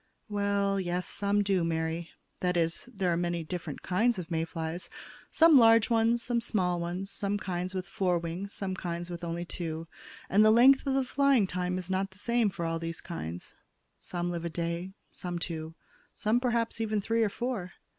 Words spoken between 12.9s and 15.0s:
kinds. Some live a day,